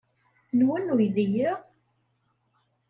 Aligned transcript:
Nwen 0.57 0.87
uydi-a? 0.93 1.51